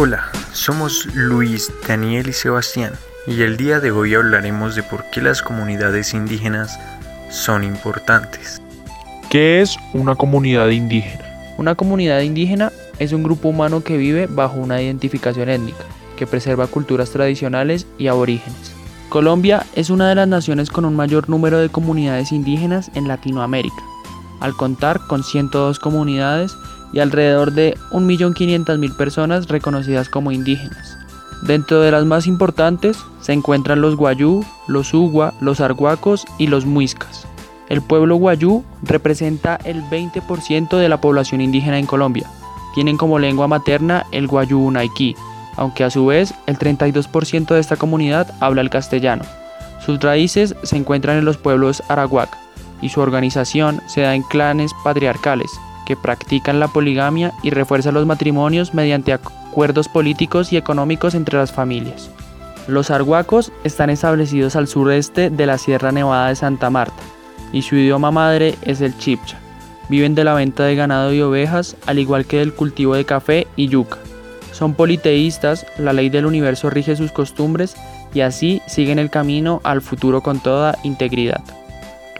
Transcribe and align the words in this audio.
Hola, 0.00 0.30
somos 0.52 1.06
Luis, 1.12 1.72
Daniel 1.88 2.28
y 2.28 2.32
Sebastián 2.32 2.92
y 3.26 3.42
el 3.42 3.56
día 3.56 3.80
de 3.80 3.90
hoy 3.90 4.14
hablaremos 4.14 4.76
de 4.76 4.84
por 4.84 5.02
qué 5.10 5.20
las 5.20 5.42
comunidades 5.42 6.14
indígenas 6.14 6.78
son 7.30 7.64
importantes. 7.64 8.62
¿Qué 9.28 9.60
es 9.60 9.76
una 9.94 10.14
comunidad 10.14 10.68
indígena? 10.68 11.24
Una 11.56 11.74
comunidad 11.74 12.20
indígena 12.20 12.70
es 13.00 13.12
un 13.12 13.24
grupo 13.24 13.48
humano 13.48 13.82
que 13.82 13.96
vive 13.96 14.28
bajo 14.30 14.60
una 14.60 14.80
identificación 14.80 15.48
étnica, 15.48 15.82
que 16.16 16.28
preserva 16.28 16.68
culturas 16.68 17.10
tradicionales 17.10 17.84
y 17.98 18.06
aborígenes. 18.06 18.72
Colombia 19.08 19.66
es 19.74 19.90
una 19.90 20.08
de 20.08 20.14
las 20.14 20.28
naciones 20.28 20.70
con 20.70 20.84
un 20.84 20.94
mayor 20.94 21.28
número 21.28 21.58
de 21.58 21.70
comunidades 21.70 22.30
indígenas 22.30 22.88
en 22.94 23.08
Latinoamérica, 23.08 23.82
al 24.38 24.54
contar 24.54 25.00
con 25.08 25.24
102 25.24 25.80
comunidades 25.80 26.54
y 26.92 27.00
alrededor 27.00 27.52
de 27.52 27.76
1.500.000 27.90 28.96
personas 28.96 29.48
reconocidas 29.48 30.08
como 30.08 30.32
indígenas. 30.32 30.96
Dentro 31.42 31.80
de 31.80 31.92
las 31.92 32.04
más 32.04 32.26
importantes 32.26 32.98
se 33.20 33.32
encuentran 33.32 33.80
los 33.80 33.96
guayú, 33.96 34.44
los 34.66 34.92
ugua, 34.92 35.34
los 35.40 35.60
arhuacos 35.60 36.24
y 36.38 36.48
los 36.48 36.66
muiscas. 36.66 37.26
El 37.68 37.82
pueblo 37.82 38.16
guayú 38.16 38.64
representa 38.82 39.58
el 39.64 39.82
20% 39.84 40.76
de 40.78 40.88
la 40.88 41.00
población 41.00 41.40
indígena 41.40 41.78
en 41.78 41.86
Colombia. 41.86 42.28
Tienen 42.74 42.96
como 42.96 43.18
lengua 43.18 43.46
materna 43.46 44.06
el 44.10 44.26
guayú 44.26 44.58
unaiquí, 44.58 45.14
aunque 45.56 45.84
a 45.84 45.90
su 45.90 46.06
vez 46.06 46.34
el 46.46 46.58
32% 46.58 47.48
de 47.48 47.60
esta 47.60 47.76
comunidad 47.76 48.34
habla 48.40 48.62
el 48.62 48.70
castellano. 48.70 49.24
Sus 49.84 50.00
raíces 50.00 50.54
se 50.62 50.76
encuentran 50.76 51.18
en 51.18 51.24
los 51.24 51.36
pueblos 51.36 51.82
arahuac 51.88 52.36
y 52.80 52.88
su 52.88 53.00
organización 53.00 53.80
se 53.86 54.02
da 54.02 54.14
en 54.14 54.22
clanes 54.22 54.72
patriarcales, 54.82 55.50
que 55.88 55.96
practican 55.96 56.60
la 56.60 56.68
poligamia 56.68 57.32
y 57.42 57.48
refuerzan 57.48 57.94
los 57.94 58.04
matrimonios 58.04 58.74
mediante 58.74 59.14
acuerdos 59.14 59.88
políticos 59.88 60.52
y 60.52 60.58
económicos 60.58 61.14
entre 61.14 61.38
las 61.38 61.50
familias. 61.50 62.10
Los 62.66 62.90
arhuacos 62.90 63.52
están 63.64 63.88
establecidos 63.88 64.54
al 64.54 64.68
sureste 64.68 65.30
de 65.30 65.46
la 65.46 65.56
Sierra 65.56 65.90
Nevada 65.90 66.28
de 66.28 66.36
Santa 66.36 66.68
Marta 66.68 67.02
y 67.54 67.62
su 67.62 67.76
idioma 67.76 68.10
madre 68.10 68.56
es 68.60 68.82
el 68.82 68.98
chipcha. 68.98 69.38
Viven 69.88 70.14
de 70.14 70.24
la 70.24 70.34
venta 70.34 70.64
de 70.64 70.76
ganado 70.76 71.14
y 71.14 71.22
ovejas, 71.22 71.74
al 71.86 71.98
igual 71.98 72.26
que 72.26 72.40
del 72.40 72.52
cultivo 72.52 72.94
de 72.94 73.06
café 73.06 73.46
y 73.56 73.68
yuca. 73.68 73.96
Son 74.52 74.74
politeístas, 74.74 75.64
la 75.78 75.94
ley 75.94 76.10
del 76.10 76.26
universo 76.26 76.68
rige 76.68 76.96
sus 76.96 77.12
costumbres 77.12 77.76
y 78.12 78.20
así 78.20 78.60
siguen 78.66 78.98
el 78.98 79.08
camino 79.08 79.62
al 79.64 79.80
futuro 79.80 80.20
con 80.20 80.40
toda 80.40 80.76
integridad. 80.82 81.42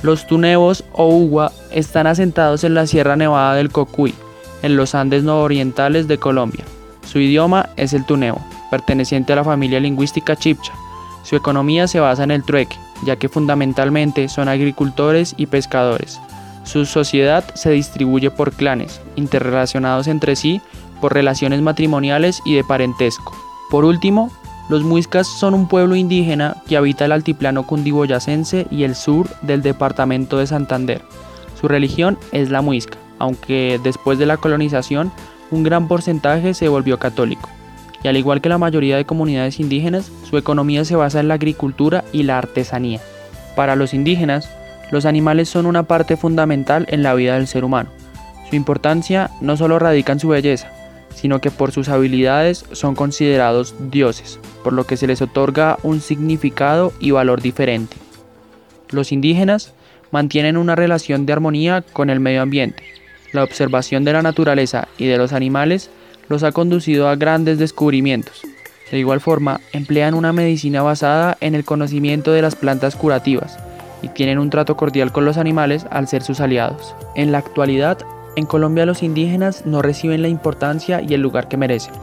Los 0.03 0.27
tunebos 0.27 0.85
o 0.93 1.09
ugua 1.09 1.53
están 1.73 2.07
asentados 2.07 2.63
en 2.65 2.75
la 2.75 2.87
Sierra 2.87 3.17
Nevada 3.17 3.55
del 3.55 3.71
Cocuy, 3.71 4.15
en 4.63 4.77
los 4.77 4.95
Andes 4.95 5.25
nororientales 5.25 6.07
de 6.07 6.19
Colombia. 6.19 6.65
Su 7.05 7.19
idioma 7.19 7.71
es 7.77 7.93
el 7.93 8.05
tunebo, 8.05 8.45
perteneciente 8.71 9.33
a 9.33 9.37
la 9.37 9.45
familia 9.45 9.81
lingüística 9.81 10.37
chipcha. 10.37 10.73
Su 11.25 11.37
economía 11.37 11.89
se 11.89 12.01
basa 12.01 12.23
en 12.23 12.31
el 12.31 12.45
trueque, 12.45 12.77
ya 13.05 13.17
que 13.17 13.29
fundamentalmente 13.29 14.29
son 14.29 14.49
agricultores 14.49 15.35
y 15.37 15.47
pescadores. 15.47 16.21
Su 16.65 16.85
sociedad 16.85 17.45
se 17.55 17.71
distribuye 17.71 18.31
por 18.31 18.53
clanes, 18.53 19.01
interrelacionados 19.17 20.07
entre 20.07 20.37
sí 20.37 20.61
por 21.01 21.15
relaciones 21.15 21.61
matrimoniales 21.61 22.41
y 22.45 22.55
de 22.55 22.65
parentesco. 22.65 23.35
Por 23.71 23.85
último, 23.85 24.31
los 24.69 24.83
muiscas 24.83 25.27
son 25.27 25.55
un 25.55 25.67
pueblo 25.67 25.97
indígena 25.97 26.57
que 26.69 26.77
habita 26.77 27.07
el 27.07 27.13
altiplano 27.13 27.67
cundiboyacense 27.67 28.67
y 28.71 28.85
el 28.85 28.95
sur 28.95 29.29
del 29.41 29.63
departamento 29.63 30.37
de 30.39 30.47
Santander. 30.47 31.03
Su 31.59 31.69
religión 31.69 32.19
es 32.33 32.51
la 32.51 32.61
muisca, 32.61 32.99
aunque 33.19 33.81
después 33.83 34.19
de 34.19 34.27
la 34.27 34.37
colonización 34.37 35.11
un 35.51 35.63
gran 35.63 35.89
porcentaje 35.89 36.53
se 36.53 36.69
volvió 36.69 36.99
católico. 36.99 37.49
Y 38.03 38.09
al 38.09 38.17
igual 38.17 38.41
que 38.41 38.51
la 38.51 38.59
mayoría 38.59 38.97
de 38.97 39.07
comunidades 39.07 39.59
indígenas, 39.59 40.13
su 40.29 40.37
economía 40.37 40.85
se 40.85 40.97
basa 40.97 41.19
en 41.21 41.29
la 41.29 41.35
agricultura 41.35 42.05
y 42.13 42.23
la 42.25 42.39
artesanía. 42.39 43.01
Para 43.57 43.75
los 43.75 43.95
indígenas, 43.95 44.51
los 44.93 45.05
animales 45.05 45.49
son 45.49 45.67
una 45.67 45.83
parte 45.85 46.17
fundamental 46.17 46.87
en 46.91 47.03
la 47.03 47.15
vida 47.15 47.35
del 47.35 47.47
ser 47.47 47.65
humano. 47.65 47.91
Su 48.49 48.57
importancia 48.57 49.31
no 49.41 49.57
solo 49.57 49.79
radica 49.79 50.13
en 50.13 50.21
su 50.21 50.29
belleza, 50.29 50.71
sino 51.15 51.41
que 51.41 51.51
por 51.51 51.73
sus 51.73 51.89
habilidades 51.89 52.65
son 52.73 52.95
considerados 52.95 53.75
dioses, 53.91 54.39
por 54.63 54.73
lo 54.73 54.85
que 54.85 54.97
se 54.97 55.07
les 55.07 55.23
otorga 55.23 55.79
un 55.83 56.01
significado 56.01 56.93
y 57.01 57.11
valor 57.11 57.41
diferente. 57.43 57.97
Los 58.91 59.13
indígenas 59.13 59.75
mantienen 60.11 60.57
una 60.57 60.75
relación 60.75 61.27
de 61.27 61.33
armonía 61.33 61.83
con 61.93 62.11
el 62.11 62.21
medio 62.21 62.43
ambiente. 62.43 62.83
La 63.33 63.45
observación 63.45 64.05
de 64.05 64.13
la 64.13 64.23
naturaleza 64.23 64.89
y 64.97 65.07
de 65.07 65.19
los 65.19 65.33
animales 65.33 65.91
los 66.29 66.43
ha 66.43 66.53
conducido 66.53 67.09
a 67.09 67.17
grandes 67.17 67.59
descubrimientos. 67.59 68.43
De 68.91 68.99
igual 68.99 69.21
forma, 69.21 69.61
emplean 69.73 70.15
una 70.15 70.33
medicina 70.33 70.83
basada 70.83 71.37
en 71.41 71.55
el 71.55 71.65
conocimiento 71.65 72.33
de 72.33 72.43
las 72.43 72.57
plantas 72.57 72.97
curativas 72.97 73.59
y 74.01 74.09
tienen 74.09 74.39
un 74.39 74.51
trato 74.51 74.77
cordial 74.77 75.13
con 75.13 75.25
los 75.25 75.37
animales 75.37 75.87
al 75.91 76.09
ser 76.09 76.23
sus 76.23 76.41
aliados. 76.41 76.95
En 77.15 77.33
la 77.33 77.39
actualidad, 77.39 77.99
en 78.37 78.47
Colombia 78.47 78.87
los 78.87 79.03
indígenas 79.03 79.67
no 79.67 79.83
reciben 79.83 80.23
la 80.23 80.29
importancia 80.29 81.01
y 81.03 81.15
el 81.15 81.21
lugar 81.21 81.49
que 81.49 81.57
merecen. 81.57 81.95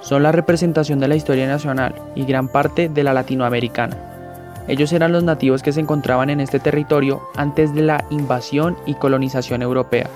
Son 0.00 0.22
la 0.22 0.32
representación 0.32 1.00
de 1.00 1.08
la 1.08 1.16
historia 1.16 1.46
nacional 1.46 1.94
y 2.14 2.24
gran 2.24 2.48
parte 2.48 2.88
de 2.88 3.02
la 3.02 3.14
latinoamericana. 3.14 3.96
Ellos 4.68 4.92
eran 4.92 5.12
los 5.12 5.24
nativos 5.24 5.62
que 5.62 5.72
se 5.72 5.80
encontraban 5.80 6.30
en 6.30 6.40
este 6.40 6.58
territorio 6.58 7.22
antes 7.36 7.74
de 7.74 7.82
la 7.82 8.04
invasión 8.10 8.76
y 8.86 8.94
colonización 8.94 9.62
europea, 9.62 10.08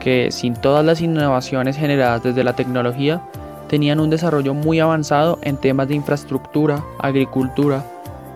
que 0.00 0.30
sin 0.30 0.54
todas 0.54 0.84
las 0.84 1.00
innovaciones 1.00 1.76
generadas 1.76 2.22
desde 2.22 2.44
la 2.44 2.54
tecnología, 2.54 3.20
tenían 3.68 4.00
un 4.00 4.10
desarrollo 4.10 4.54
muy 4.54 4.80
avanzado 4.80 5.38
en 5.42 5.56
temas 5.56 5.88
de 5.88 5.94
infraestructura, 5.94 6.84
agricultura, 6.98 7.84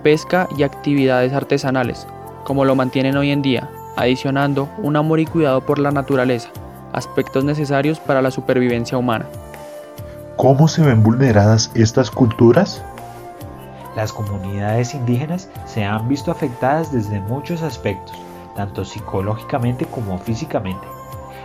pesca 0.03 0.49
y 0.57 0.63
actividades 0.63 1.33
artesanales, 1.33 2.07
como 2.45 2.65
lo 2.65 2.75
mantienen 2.75 3.17
hoy 3.17 3.31
en 3.31 3.43
día, 3.43 3.71
adicionando 3.97 4.69
un 4.79 4.97
amor 4.97 5.21
y 5.21 5.27
cuidado 5.27 5.61
por 5.61 5.79
la 5.79 5.91
naturaleza, 5.91 6.49
aspectos 6.93 7.45
necesarios 7.45 8.01
para 8.01 8.23
la 8.23 8.31
supervivencia 8.31 8.99
humana. 8.99 9.27
¿Cómo 10.37 10.69
se 10.69 10.83
ven 10.83 11.03
vulneradas 11.03 11.71
estas 11.75 12.11
culturas? 12.11 12.83
Las 13.95 14.13
comunidades 14.13 14.95
indígenas 14.95 15.49
se 15.67 15.85
han 15.85 16.09
visto 16.09 16.31
afectadas 16.31 16.91
desde 16.93 17.21
muchos 17.21 17.63
aspectos, 17.63 18.17
tanto 18.57 18.85
psicológicamente 18.85 19.85
como 19.85 20.19
físicamente. 20.19 20.87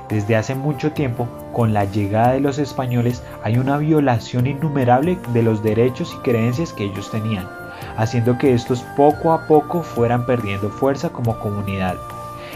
Desde 0.07 0.37
hace 0.37 0.55
mucho 0.55 0.93
tiempo, 0.93 1.27
con 1.51 1.73
la 1.73 1.83
llegada 1.83 2.31
de 2.31 2.39
los 2.39 2.59
españoles, 2.59 3.21
hay 3.43 3.57
una 3.57 3.77
violación 3.77 4.47
innumerable 4.47 5.19
de 5.33 5.43
los 5.43 5.61
derechos 5.61 6.15
y 6.17 6.21
creencias 6.23 6.71
que 6.71 6.85
ellos 6.85 7.11
tenían, 7.11 7.49
haciendo 7.97 8.37
que 8.37 8.53
estos 8.53 8.83
poco 8.95 9.33
a 9.33 9.45
poco 9.47 9.83
fueran 9.83 10.25
perdiendo 10.25 10.69
fuerza 10.69 11.09
como 11.09 11.37
comunidad 11.39 11.97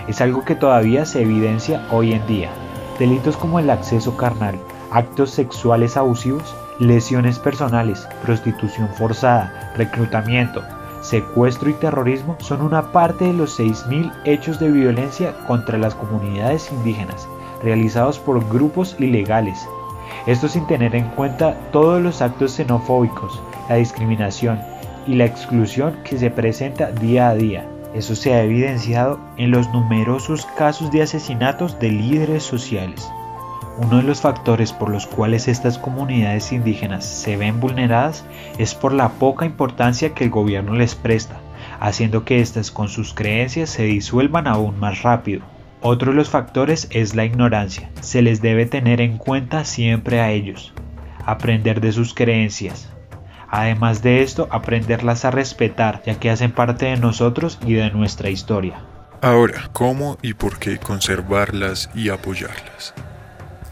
es 0.08 0.22
algo 0.22 0.44
que 0.44 0.56
todavía 0.56 1.06
se 1.06 1.22
evidencia 1.22 1.86
hoy 1.92 2.14
en 2.14 2.26
día. 2.28 2.50
Delitos 3.00 3.38
como 3.38 3.60
el 3.60 3.70
acceso 3.70 4.16
carnal, 4.18 4.60
actos 4.92 5.32
sexuales 5.32 5.98
abusivos, 5.98 6.56
lesiones 6.80 7.40
personales, 7.40 8.08
prostitución 8.24 8.90
forzada, 8.90 9.74
reclutamiento, 9.78 10.62
secuestro 11.02 11.70
y 11.70 11.74
terrorismo 11.74 12.38
son 12.40 12.62
una 12.62 12.92
parte 12.92 13.26
de 13.26 13.34
los 13.34 13.60
6.000 13.60 14.12
hechos 14.26 14.60
de 14.60 14.70
violencia 14.72 15.34
contra 15.48 15.78
las 15.78 15.96
comunidades 15.96 16.72
indígenas 16.72 17.28
realizados 17.64 18.20
por 18.20 18.48
grupos 18.50 18.96
ilegales. 19.00 19.68
Esto 20.26 20.48
sin 20.48 20.68
tener 20.68 20.96
en 20.96 21.10
cuenta 21.10 21.56
todos 21.72 22.02
los 22.02 22.22
actos 22.22 22.54
xenofóbicos, 22.54 23.42
la 23.70 23.76
discriminación 23.76 24.60
y 25.08 25.16
la 25.16 25.26
exclusión 25.26 25.98
que 26.04 26.18
se 26.18 26.30
presenta 26.30 26.92
día 26.92 27.30
a 27.30 27.36
día. 27.36 27.66
Eso 27.94 28.16
se 28.16 28.34
ha 28.34 28.44
evidenciado 28.44 29.20
en 29.38 29.52
los 29.52 29.70
numerosos 29.70 30.46
casos 30.58 30.92
de 30.92 31.02
asesinatos 31.02 31.78
de 31.80 31.90
líderes 31.90 32.44
sociales. 32.44 33.12
Uno 33.78 33.98
de 33.98 34.04
los 34.04 34.22
factores 34.22 34.72
por 34.72 34.90
los 34.90 35.08
cuales 35.08 35.48
estas 35.48 35.78
comunidades 35.78 36.52
indígenas 36.52 37.06
se 37.06 37.36
ven 37.36 37.60
vulneradas 37.60 38.26
es 38.58 38.76
por 38.76 38.94
la 38.94 39.10
poca 39.10 39.46
importancia 39.46 40.14
que 40.14 40.26
el 40.26 40.30
gobierno 40.30 40.74
les 40.76 40.96
presta, 40.96 41.40
haciendo 41.80 42.24
que 42.24 42.40
éstas 42.40 42.72
con 42.72 42.88
sus 42.88 43.14
creencias 43.14 43.70
se 43.70 43.84
disuelvan 43.84 44.48
aún 44.48 44.80
más 44.80 45.04
rápido. 45.04 45.42
Otro 45.82 46.12
de 46.12 46.18
los 46.18 46.30
factores 46.30 46.88
es 46.92 47.16
la 47.16 47.26
ignorancia. 47.26 47.90
Se 48.02 48.22
les 48.22 48.42
debe 48.42 48.68
tener 48.68 49.02
en 49.02 49.18
cuenta 49.18 49.66
siempre 49.66 50.22
a 50.22 50.32
ellos, 50.32 50.74
aprender 51.26 51.82
de 51.82 51.92
sus 51.92 52.14
creencias, 52.14 52.94
Además 53.52 54.02
de 54.02 54.24
esto, 54.24 54.48
aprenderlas 54.50 55.26
a 55.26 55.32
respetar, 55.32 56.02
ya 56.06 56.16
que 56.16 56.30
hacen 56.30 56.54
parte 56.54 56.86
de 56.86 56.96
nosotros 56.96 57.60
y 57.66 57.74
de 57.74 57.92
nuestra 57.92 58.30
historia. 58.30 58.80
Ahora, 59.22 59.70
¿cómo 59.74 60.18
y 60.22 60.34
por 60.34 60.58
qué 60.58 60.78
conservarlas 60.78 61.90
y 61.94 62.10
apoyarlas? 62.10 62.94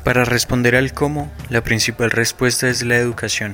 Para 0.04 0.26
responder 0.26 0.76
al 0.76 0.92
cómo, 0.92 1.31
la 1.50 1.62
principal 1.62 2.12
respuesta 2.12 2.68
es 2.68 2.84
la 2.84 2.98
educación. 2.98 3.54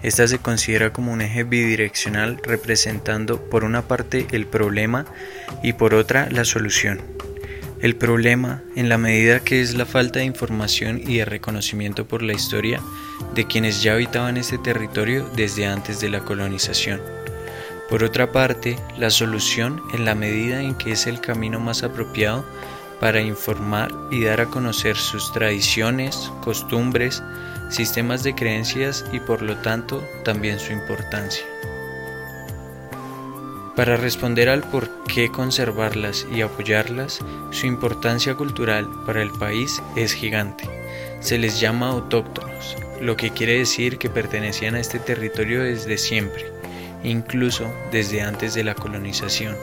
Esta 0.00 0.28
se 0.28 0.38
considera 0.38 0.92
como 0.92 1.12
un 1.12 1.22
eje 1.22 1.42
bidireccional 1.42 2.40
representando 2.44 3.40
por 3.40 3.64
una 3.64 3.82
parte 3.82 4.28
el 4.30 4.46
problema 4.46 5.06
y 5.62 5.72
por 5.72 5.94
otra 5.94 6.28
la 6.30 6.44
solución. 6.44 7.13
El 7.84 7.96
problema, 7.96 8.62
en 8.76 8.88
la 8.88 8.96
medida 8.96 9.40
que 9.40 9.60
es 9.60 9.74
la 9.74 9.84
falta 9.84 10.20
de 10.20 10.24
información 10.24 11.02
y 11.06 11.18
de 11.18 11.26
reconocimiento 11.26 12.06
por 12.08 12.22
la 12.22 12.32
historia 12.32 12.80
de 13.34 13.46
quienes 13.46 13.82
ya 13.82 13.92
habitaban 13.92 14.38
este 14.38 14.56
territorio 14.56 15.28
desde 15.36 15.66
antes 15.66 16.00
de 16.00 16.08
la 16.08 16.20
colonización. 16.20 17.02
Por 17.90 18.02
otra 18.02 18.32
parte, 18.32 18.78
la 18.96 19.10
solución 19.10 19.82
en 19.92 20.06
la 20.06 20.14
medida 20.14 20.62
en 20.62 20.76
que 20.76 20.92
es 20.92 21.06
el 21.06 21.20
camino 21.20 21.60
más 21.60 21.82
apropiado 21.82 22.46
para 23.00 23.20
informar 23.20 23.92
y 24.10 24.24
dar 24.24 24.40
a 24.40 24.46
conocer 24.46 24.96
sus 24.96 25.30
tradiciones, 25.34 26.32
costumbres, 26.40 27.22
sistemas 27.68 28.22
de 28.22 28.34
creencias 28.34 29.04
y 29.12 29.20
por 29.20 29.42
lo 29.42 29.58
tanto 29.58 30.02
también 30.24 30.58
su 30.58 30.72
importancia. 30.72 31.44
Para 33.76 33.96
responder 33.96 34.48
al 34.48 34.62
por 34.62 34.88
qué 35.04 35.30
conservarlas 35.30 36.26
y 36.32 36.42
apoyarlas, 36.42 37.20
su 37.50 37.66
importancia 37.66 38.36
cultural 38.36 38.88
para 39.04 39.20
el 39.20 39.30
país 39.30 39.82
es 39.96 40.12
gigante. 40.12 40.68
Se 41.20 41.38
les 41.38 41.58
llama 41.58 41.88
autóctonos, 41.88 42.76
lo 43.00 43.16
que 43.16 43.30
quiere 43.30 43.58
decir 43.58 43.98
que 43.98 44.08
pertenecían 44.08 44.76
a 44.76 44.80
este 44.80 45.00
territorio 45.00 45.62
desde 45.62 45.98
siempre, 45.98 46.52
incluso 47.02 47.68
desde 47.90 48.22
antes 48.22 48.54
de 48.54 48.62
la 48.62 48.76
colonización, 48.76 49.56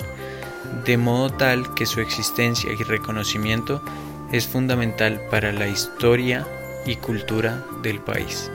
de 0.85 0.97
modo 0.97 1.29
tal 1.29 1.73
que 1.73 1.85
su 1.85 2.01
existencia 2.01 2.71
y 2.73 2.83
reconocimiento 2.83 3.81
es 4.33 4.45
fundamental 4.45 5.21
para 5.29 5.53
la 5.53 5.67
historia 5.67 6.45
y 6.85 6.97
cultura 6.97 7.63
del 7.81 7.99
país. 7.99 8.51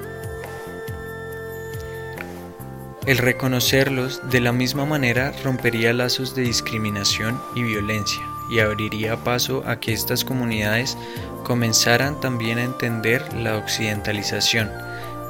El 3.07 3.19
reconocerlos 3.19 4.21
de 4.31 4.41
la 4.41 4.51
misma 4.51 4.85
manera 4.85 5.33
rompería 5.45 5.93
lazos 5.93 6.35
de 6.35 6.43
discriminación 6.43 7.41
y 7.55 7.63
violencia 7.63 8.27
y 8.51 8.59
abriría 8.59 9.17
paso 9.23 9.63
a 9.65 9.79
que 9.79 9.93
estas 9.93 10.25
comunidades 10.25 10.99
comenzaran 11.45 12.21
también 12.21 12.59
a 12.59 12.65
entender 12.65 13.33
la 13.33 13.59
occidentalización, 13.59 14.73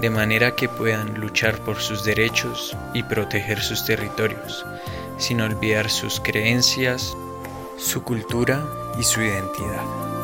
de 0.00 0.08
manera 0.08 0.56
que 0.56 0.70
puedan 0.70 1.20
luchar 1.20 1.58
por 1.66 1.78
sus 1.78 2.02
derechos 2.02 2.74
y 2.94 3.02
proteger 3.02 3.60
sus 3.60 3.84
territorios, 3.84 4.64
sin 5.18 5.42
olvidar 5.42 5.90
sus 5.90 6.18
creencias, 6.18 7.14
su 7.76 8.02
cultura 8.02 8.64
y 8.98 9.02
su 9.02 9.20
identidad. 9.20 10.15